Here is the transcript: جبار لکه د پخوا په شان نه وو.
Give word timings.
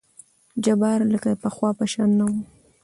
جبار 0.63 0.99
لکه 1.13 1.27
د 1.31 1.35
پخوا 1.43 1.69
په 1.79 1.85
شان 1.91 2.09
نه 2.19 2.25
وو. 2.29 2.39